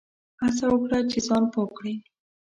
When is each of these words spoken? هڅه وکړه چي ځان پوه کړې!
هڅه 0.41 0.65
وکړه 0.71 0.97
چي 1.11 1.19
ځان 1.27 1.43
پوه 1.53 1.67
کړې! 1.77 1.95